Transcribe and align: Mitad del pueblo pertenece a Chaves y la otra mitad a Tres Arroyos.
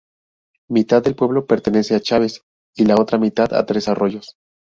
Mitad 0.67 1.03
del 1.03 1.15
pueblo 1.15 1.45
pertenece 1.45 1.93
a 1.93 1.99
Chaves 1.99 2.41
y 2.75 2.85
la 2.85 2.99
otra 2.99 3.19
mitad 3.19 3.53
a 3.53 3.67
Tres 3.67 3.87
Arroyos. 3.87 4.35